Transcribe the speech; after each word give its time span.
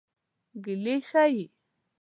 ګیلې 0.63 0.95
ښيي. 1.09 1.45